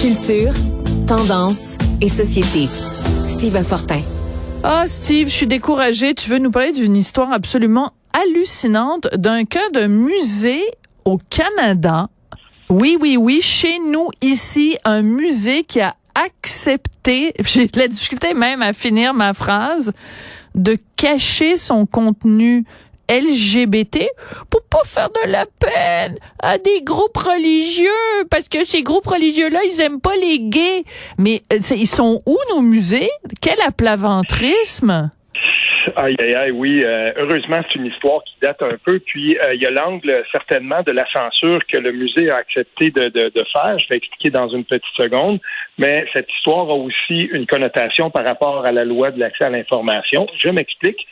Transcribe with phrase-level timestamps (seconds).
[0.00, 0.54] Culture,
[1.06, 2.70] tendance et société.
[3.28, 4.00] Steve Fortin.
[4.62, 6.14] Ah, Steve, je suis découragée.
[6.14, 10.64] Tu veux nous parler d'une histoire absolument hallucinante d'un cas de musée
[11.04, 12.08] au Canada.
[12.70, 18.62] Oui, oui, oui, chez nous, ici, un musée qui a accepté, j'ai la difficulté même
[18.62, 19.92] à finir ma phrase,
[20.54, 22.64] de cacher son contenu
[23.10, 24.06] LGBT
[24.48, 29.50] pour pas faire de la peine à des groupes religieux parce que ces groupes religieux
[29.50, 30.84] là ils aiment pas les gays
[31.18, 33.10] mais euh, ils sont où nos musées?
[33.42, 35.10] Quel aplaventrisme
[35.96, 36.82] Aïe, aïe, aïe, oui.
[36.82, 38.98] Euh, heureusement, c'est une histoire qui date un peu.
[39.00, 42.90] Puis, euh, il y a l'angle, certainement, de la censure que le musée a accepté
[42.90, 43.78] de, de, de, faire.
[43.78, 45.40] Je vais expliquer dans une petite seconde.
[45.78, 49.50] Mais cette histoire a aussi une connotation par rapport à la loi de l'accès à
[49.50, 50.26] l'information.
[50.38, 51.06] Je m'explique.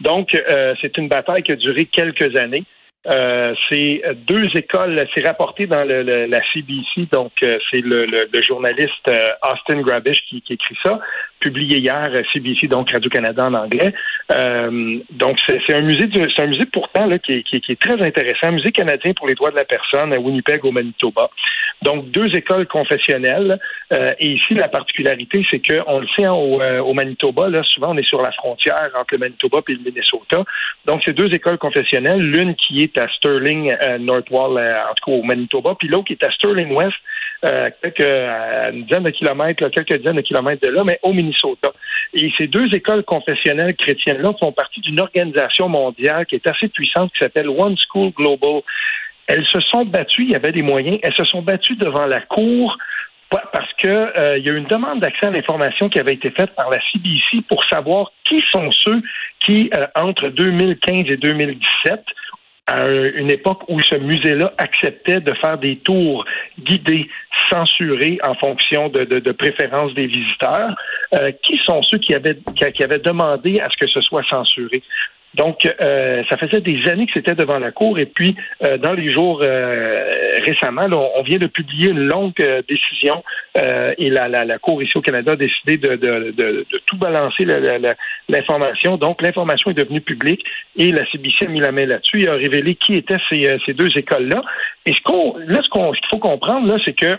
[0.00, 2.64] Donc, euh, c'est une bataille qui a duré quelques années.
[3.06, 8.42] Euh, c'est deux écoles, c'est rapporté dans le, la CBC, donc euh, c'est le, le,
[8.42, 9.10] journaliste
[9.42, 11.00] Austin Grabish qui, qui, écrit ça,
[11.44, 13.92] publié hier CBC, donc Radio-Canada en anglais.
[14.32, 18.52] Euh, donc c'est un musée, c'est un musée pourtant là, qui, est très intéressant, un
[18.52, 21.30] musée canadien pour les droits de la personne à Winnipeg au Manitoba.
[21.82, 23.58] Donc deux écoles confessionnelles.
[24.18, 27.90] et ici la particularité, c'est que on le sait hein, au, au, Manitoba, là souvent
[27.94, 30.44] on est sur la frontière entre le Manitoba et le Minnesota.
[30.86, 35.10] Donc c'est deux écoles confessionnelles, l'une qui est à Sterling euh, Northwall, euh, en tout
[35.10, 36.96] cas au Manitoba, puis l'autre qui est à Sterling West,
[37.44, 41.70] euh, quelques dizaine de kilomètres, quelques dizaines de kilomètres de là, mais au Minnesota.
[42.14, 47.12] Et ces deux écoles confessionnelles chrétiennes-là font partie d'une organisation mondiale qui est assez puissante
[47.12, 48.62] qui s'appelle One School Global.
[49.26, 52.20] Elles se sont battues, il y avait des moyens, elles se sont battues devant la
[52.20, 52.76] Cour
[53.52, 56.54] parce que euh, il y a une demande d'accès à l'information qui avait été faite
[56.54, 59.02] par la CBC pour savoir qui sont ceux
[59.44, 62.04] qui, entre 2015 et 2017,
[62.66, 66.24] à une époque où ce musée-là acceptait de faire des tours
[66.58, 67.08] guidés,
[67.50, 70.74] censurés en fonction de, préférences des visiteurs,
[71.14, 72.34] euh, qui sont ceux qui avaient
[73.04, 74.82] demandé à ce que ce soit censuré?
[75.34, 77.98] Donc, euh, ça faisait des années que c'était devant la Cour.
[77.98, 80.86] Et puis, euh, dans les jours euh, récemment,
[81.16, 82.34] on vient de publier une longue
[82.68, 83.22] décision
[83.56, 86.96] et la, la, la, Cour ici au Canada a décidé de, de, de, de tout
[86.96, 87.44] balancer
[88.28, 88.96] l'information.
[88.96, 90.44] Donc, l'information est devenue publique
[90.76, 93.74] et la CBC a mis la main là-dessus et a révélé qui étaient ces, ces
[93.74, 94.42] deux écoles-là.
[94.86, 97.16] Et ce qu'on, là, ce qu'on, qu'il faut comprendre, là, c'est que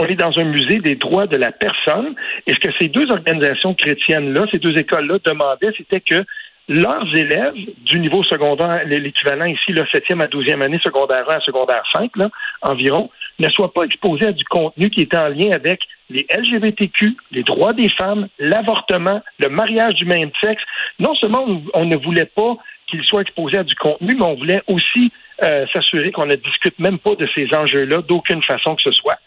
[0.00, 2.14] on est dans un musée des droits de la personne.
[2.46, 6.24] Et ce que ces deux organisations chrétiennes-là, ces deux écoles-là demandaient, c'était que
[6.70, 11.40] leurs élèves du niveau secondaire, l'équivalent ici, le 7e à 12e année, secondaire 1 à
[11.40, 12.30] secondaire 5, là,
[12.62, 13.10] environ,
[13.40, 15.80] ne soient pas exposés à du contenu qui est en lien avec
[16.10, 20.62] les LGBTQ, les droits des femmes, l'avortement, le mariage du même sexe.
[21.00, 21.44] Non seulement
[21.74, 25.10] on ne voulait pas qu'ils soient exposés à du contenu, mais on voulait aussi
[25.42, 29.18] euh, s'assurer qu'on ne discute même pas de ces enjeux-là d'aucune façon que ce soit.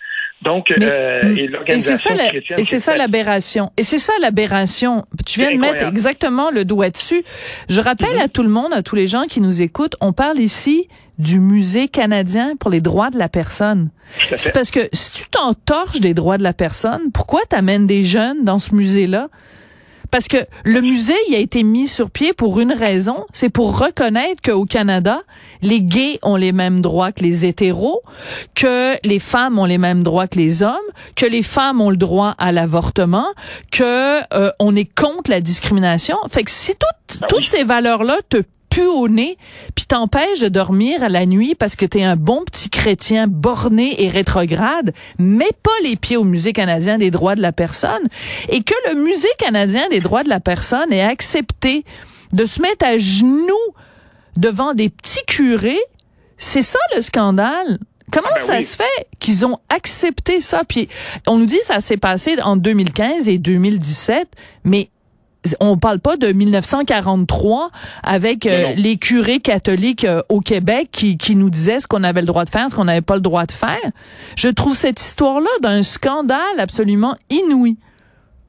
[0.44, 2.60] Donc, euh, et l'organisation chrétienne.
[2.60, 3.72] Et c'est ça l'aberration.
[3.78, 5.06] Et c'est ça l'aberration.
[5.26, 7.24] Tu viens de mettre exactement le doigt dessus.
[7.70, 8.26] Je rappelle mm-hmm.
[8.26, 10.88] à tout le monde, à tous les gens qui nous écoutent, on parle ici
[11.20, 13.90] du musée canadien pour les droits de la personne.
[14.36, 18.44] C'est parce que si tu t'entorches des droits de la personne, pourquoi t'amènes des jeunes
[18.44, 19.30] dans ce musée-là?
[20.14, 23.80] Parce que le musée, il a été mis sur pied pour une raison, c'est pour
[23.80, 25.24] reconnaître qu'au Canada,
[25.64, 28.04] les gays ont les mêmes droits que les hétéros,
[28.54, 30.78] que les femmes ont les mêmes droits que les hommes,
[31.16, 33.26] que les femmes ont le droit à l'avortement,
[33.72, 36.18] que euh, on est contre la discrimination.
[36.30, 39.38] Fait que si toutes, ben toutes ces valeurs-là te pu au nez,
[39.76, 44.04] puis t'empêche de dormir à la nuit parce que t'es un bon petit chrétien borné
[44.04, 48.08] et rétrograde, mets pas les pieds au Musée canadien des droits de la personne
[48.50, 51.86] et que le Musée canadien des droits de la personne ait accepté
[52.32, 53.76] de se mettre à genoux
[54.38, 55.82] devant des petits curés,
[56.40, 57.78] c'est ça le scandale?
[58.12, 60.64] Comment ah ben ça se fait qu'ils ont accepté ça?
[60.68, 60.90] Puis
[61.28, 64.28] on nous dit que ça s'est passé en 2015 et 2017,
[64.64, 64.90] mais
[65.60, 67.70] on parle pas de 1943
[68.04, 72.22] avec euh, les curés catholiques euh, au Québec qui, qui nous disaient ce qu'on avait
[72.22, 73.78] le droit de faire, ce qu'on n'avait pas le droit de faire.
[74.38, 77.78] Je trouve cette histoire-là d'un scandale absolument inouï.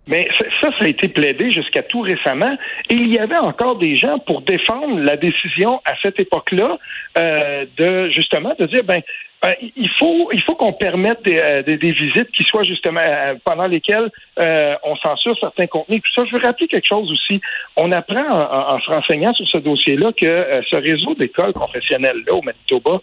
[0.07, 0.29] Mais
[0.61, 2.57] ça, ça a été plaidé jusqu'à tout récemment.
[2.91, 6.79] Et il y avait encore des gens pour défendre la décision à cette époque-là
[7.17, 9.01] euh, de justement de dire ben
[9.45, 13.35] euh, il faut il faut qu'on permette des, euh, des, visites qui soient justement euh,
[13.45, 16.03] pendant lesquelles on censure certains contenus.
[16.15, 17.41] Ça, je veux rappeler quelque chose aussi.
[17.77, 22.43] On apprend en, se renseignant sur ce dossier-là que ce réseau d'écoles confessionnelles là au
[22.43, 23.01] Manitoba,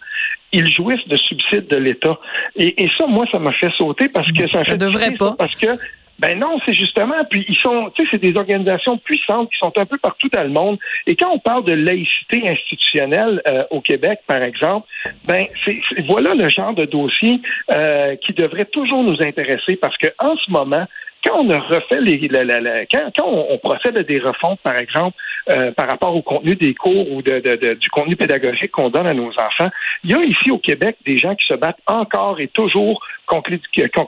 [0.52, 2.18] ils jouissent de subsides de l'État.
[2.56, 5.34] Et, ça, moi, ça m'a fait sauter parce que ça, ça devrait pas.
[5.38, 5.78] Parce que
[6.18, 9.72] Ben non, c'est justement, puis ils sont, tu sais, c'est des organisations puissantes qui sont
[9.76, 10.78] un peu partout dans le monde.
[11.06, 14.86] Et quand on parle de laïcité institutionnelle euh, au Québec, par exemple,
[15.24, 20.08] ben c'est, voilà le genre de dossier euh, qui devrait toujours nous intéresser parce que
[20.18, 20.86] en ce moment,
[21.24, 22.28] quand on a refait les,
[22.90, 25.16] quand, quand on, procède à des refontes, par exemple,
[25.50, 29.06] euh, par rapport au contenu des cours ou de, de, du contenu pédagogique qu'on donne
[29.06, 29.70] à nos enfants,
[30.04, 33.50] il y a ici au Québec des gens qui se battent encore et toujours contre,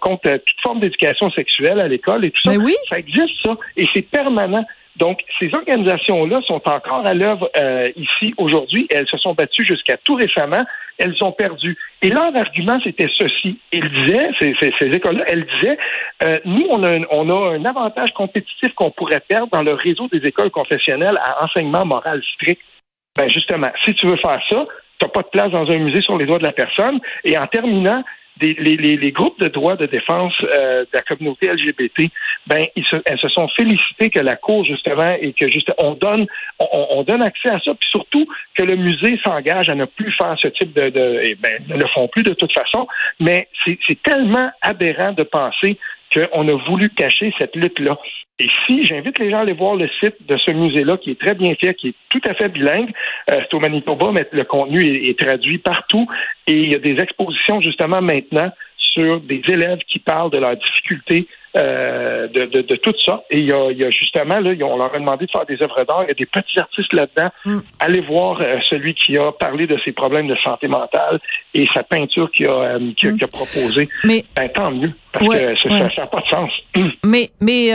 [0.01, 2.51] contre euh, toute forme d'éducation sexuelle à l'école et tout ça.
[2.51, 2.75] Mais oui.
[2.89, 4.65] Ça existe ça et c'est permanent.
[4.97, 8.87] Donc, ces organisations-là sont encore à l'œuvre euh, ici aujourd'hui.
[8.91, 10.65] Elles se sont battues jusqu'à tout récemment.
[10.99, 11.77] Elles ont perdu.
[12.03, 13.59] Et leur argument, c'était ceci.
[13.73, 15.79] Ils disaient, ces, écoles-là, elles disaient,
[16.23, 19.75] euh, nous, on a, un, on a un avantage compétitif qu'on pourrait perdre dans le
[19.75, 22.63] réseau des écoles confessionnelles à enseignement moral strict.
[23.17, 24.67] Ben justement, si tu veux faire ça,
[24.99, 27.01] tu n'as pas de place dans un musée sur les doigts de la personne.
[27.25, 28.03] Et en terminant,
[28.41, 32.11] les, les, les, groupes de droits de défense euh, de la communauté LGBT,
[32.47, 35.93] ben ils se, elles se sont félicitées que la Cour justement et que juste on
[35.93, 36.27] donne
[36.59, 40.13] on, on donne accès à ça, puis surtout que le musée s'engage à ne plus
[40.13, 42.87] faire ce type de, de eh ben, ne le font plus de toute façon,
[43.21, 45.79] mais c'est tellement aberrant de penser
[46.19, 47.99] qu'on a voulu cacher cette lutte-là.
[48.39, 51.21] Et si j'invite les gens à aller voir le site de ce musée-là, qui est
[51.21, 52.91] très bien fait, qui est tout à fait bilingue,
[53.31, 56.09] euh, c'est au Manitoba, mais le contenu est, traduit partout.
[56.47, 60.57] Et il y a des expositions justement maintenant sur des élèves qui parlent de leurs
[60.57, 63.23] difficultés euh, de, de, de, tout ça.
[63.31, 65.47] Et il y a, il y a justement, là, on leur a demandé de faire
[65.47, 66.03] des œuvres d'art.
[66.05, 67.31] Il y a des petits artistes là-dedans.
[67.45, 67.59] Mm.
[67.79, 71.21] Allez voir euh, celui qui a parlé de ses problèmes de santé mentale
[71.55, 73.19] et sa peinture qu'il a, euh, mm.
[73.23, 73.89] a, proposée.
[74.05, 76.51] Mais ben, tant mieux, parce que ça n'a pas de sens.
[77.05, 77.71] Mais, mais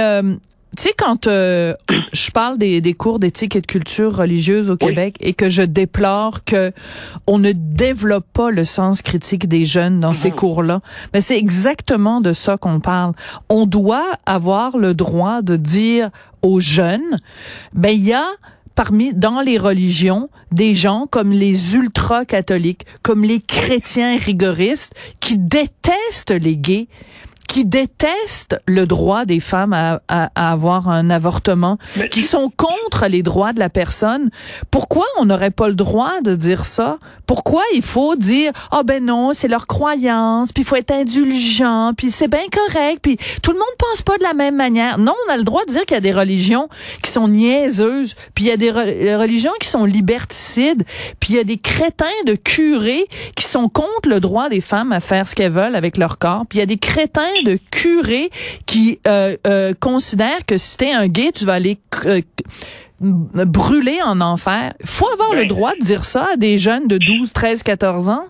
[0.80, 1.74] tu sais, quand euh,
[2.14, 5.62] je parle des, des cours d'éthique et de culture religieuse au Québec et que je
[5.62, 6.72] déplore que
[7.28, 10.36] on ne développe pas le sens critique des jeunes dans ces mhm.
[10.36, 10.80] cours-là,
[11.14, 13.12] mais c'est exactement de ça qu'on parle.
[13.50, 16.12] On doit avoir le droit de dire
[16.44, 17.18] aux jeunes,
[17.74, 18.28] ben il y a
[18.74, 26.32] parmi dans les religions des gens comme les ultra-catholiques, comme les chrétiens rigoristes qui détestent
[26.32, 26.88] les gays
[27.50, 31.80] qui détestent le droit des femmes à, à, avoir un avortement,
[32.12, 34.30] qui sont contre les droits de la personne.
[34.70, 37.00] Pourquoi on n'aurait pas le droit de dire ça?
[37.26, 40.92] Pourquoi il faut dire, ah oh ben non, c'est leur croyance, puis il faut être
[40.92, 45.00] indulgent, puis c'est bien correct, puis tout le monde pense pas de la même manière.
[45.00, 46.70] Non, on a le droit de dire qu'il y a des religions
[47.02, 48.70] qui sont niaiseuses, puis il y a des
[49.16, 50.84] religions qui sont liberticides,
[51.20, 54.92] puis il y a des crétins de curés qui sont contre le droit des femmes
[54.92, 57.58] à faire ce qu'elles veulent avec leur corps, puis il y a des crétins de
[57.72, 58.30] curés
[58.66, 62.22] qui euh, euh, considèrent que si t'es un gay, tu vas aller euh,
[63.02, 64.74] brûler en enfer.
[64.84, 68.10] faut avoir le ben, droit de dire ça à des jeunes de 12, 13, 14
[68.10, 68.26] ans?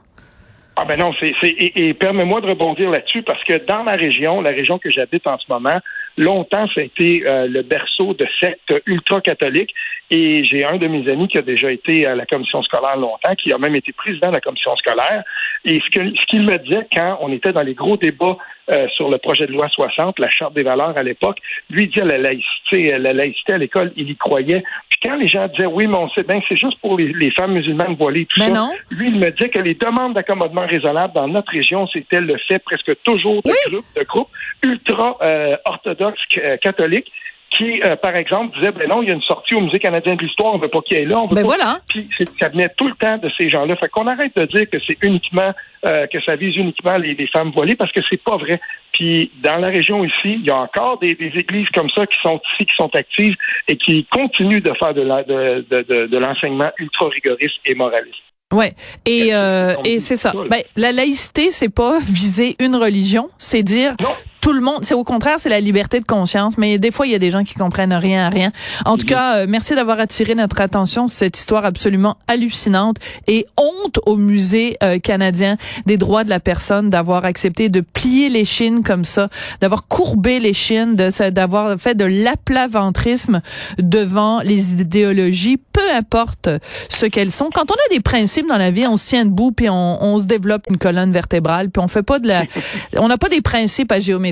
[0.75, 4.39] Ah ben non, c'est et, et permets-moi de rebondir là-dessus parce que dans ma région,
[4.39, 5.77] la région que j'habite en ce moment,
[6.15, 9.73] longtemps ça a été le berceau de sectes ultra-catholiques
[10.11, 13.35] et j'ai un de mes amis qui a déjà été à la commission scolaire longtemps,
[13.35, 15.23] qui a même été président de la commission scolaire.
[15.65, 18.37] Et ce qu'il ce qu'il me disait quand on était dans les gros débats
[18.71, 21.37] euh, sur le projet de loi 60, la charte des valeurs à l'époque,
[21.69, 24.63] lui disait la laïcité, la laïcité à l'école, il y croyait.
[24.89, 27.53] Puis quand les gens disaient oui, mais on sait bien c'est juste pour les, femmes
[27.53, 28.71] musulmanes voilées, tout ça, non.
[28.91, 32.59] lui il me disait que les demandes d'accommodement raisonnable dans notre région, c'était le fait
[32.59, 34.29] presque toujours de groupes, de groupes
[34.65, 37.11] ultra euh, orthodoxes euh, catholiques
[37.51, 40.15] qui, euh, par exemple, disait ben non, il y a une sortie au Musée canadien
[40.15, 41.47] de l'histoire, on veut pas qu'il y ait là, on veut ben pas.
[41.47, 41.79] Voilà.
[41.87, 42.07] Puis
[42.39, 43.75] ça venait tout le temps de ces gens-là.
[43.75, 45.53] Fait qu'on arrête de dire que c'est uniquement
[45.85, 48.59] euh, que ça vise uniquement les, femmes voilées parce que c'est pas vrai.
[48.93, 52.39] Puis dans la région ici, il y a encore des, églises comme ça qui sont
[52.53, 53.35] ici, qui sont actives
[53.67, 58.17] et qui continuent de faire de la, de, de, de, l'enseignement ultra rigoriste et moraliste.
[58.51, 58.73] Ouais,
[59.05, 60.33] et euh, et c'est ça.
[60.49, 63.95] Ben, la laïcité, c'est pas viser une religion, c'est dire
[64.41, 64.79] tout le monde.
[64.83, 66.57] C'est au contraire, c'est la liberté de conscience.
[66.57, 68.51] Mais des fois, il y a des gens qui comprennent rien à rien.
[68.85, 69.09] En tout mhm.
[69.09, 74.15] cas, euh, merci d'avoir attiré notre attention sur cette histoire absolument hallucinante et honte au
[74.15, 79.05] musée euh, canadien des droits de la personne d'avoir accepté de plier les chines comme
[79.05, 79.29] ça,
[79.61, 83.41] d'avoir courbé les chines, d'avoir fait de l'aplaventrisme
[83.77, 86.49] devant les idéologies, peu importe
[86.89, 87.49] ce qu'elles sont.
[87.53, 90.19] Quand on a des principes dans la vie, on se tient debout puis on, on
[90.19, 92.43] se développe une colonne vertébrale puis on fait pas de la,
[92.97, 94.29] on n'a pas des principes à géométrie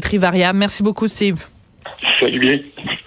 [0.53, 1.45] Merci beaucoup, Steve.